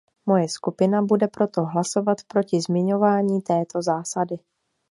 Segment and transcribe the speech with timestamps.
[0.25, 4.35] Moje skupina bude proto hlasovat proti zmiňování této zásady.